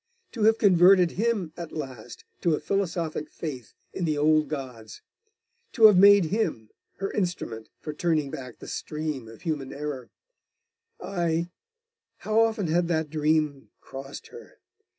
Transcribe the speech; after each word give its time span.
To 0.31 0.45
have 0.45 0.57
converted 0.57 1.11
him 1.11 1.53
at 1.55 1.71
last 1.71 2.25
to 2.41 2.55
a 2.55 2.59
philosophic 2.59 3.29
faith 3.29 3.75
in 3.93 4.05
the 4.05 4.17
old 4.17 4.47
gods! 4.47 5.03
To 5.73 5.85
have 5.85 5.95
made 5.95 6.25
him 6.33 6.71
her 6.95 7.11
instrument 7.11 7.69
for 7.79 7.93
turning 7.93 8.31
back 8.31 8.57
the 8.57 8.67
stream 8.67 9.27
of 9.27 9.43
human 9.43 9.71
error 9.71 10.09
I... 10.99 11.51
How 12.17 12.39
often 12.39 12.65
had 12.65 12.87
that 12.87 13.11
dream 13.11 13.69
crossed 13.79 14.29
her! 14.29 14.57